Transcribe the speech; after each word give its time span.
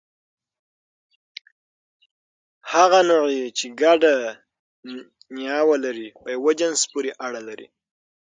هغه 2.73 2.99
نوعې، 3.09 3.43
چې 3.57 3.65
ګډه 3.81 4.15
نیا 5.35 5.59
ولري، 5.69 6.07
په 6.21 6.27
یوه 6.35 6.51
جنس 6.59 6.81
پورې 6.91 7.09
اړه 7.25 7.41
لري. 7.47 7.67